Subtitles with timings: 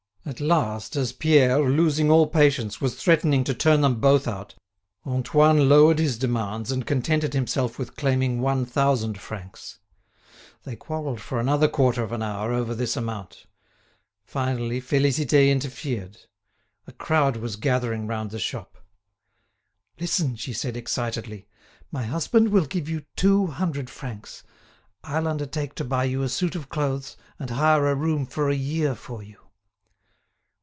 [0.23, 4.53] At last, as Pierre, losing all patience, was threatening to turn them both out,
[5.05, 9.79] Antoine lowered his demands and contented himself with claiming one thousand francs.
[10.63, 13.47] They quarrelled for another quarter of an hour over this amount.
[14.23, 16.19] Finally, Félicité interfered.
[16.85, 18.77] A crowd was gathering round the shop.
[19.99, 21.47] "Listen," she said, excitedly;
[21.91, 24.43] "my husband will give you two hundred francs.
[25.03, 28.55] I'll undertake to buy you a suit of clothes, and hire a room for a
[28.55, 29.37] year for you."